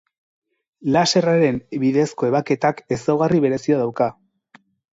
[0.95, 4.13] Laserraren bidezko ebaketak ezaugarri berezia dauka.